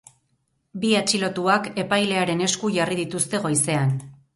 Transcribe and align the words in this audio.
Bi 0.85 0.93
atxilotuak 1.01 1.71
epailearen 1.85 2.45
esku 2.49 2.77
jarri 2.81 3.03
dituzte 3.05 3.47
goizean. 3.49 3.99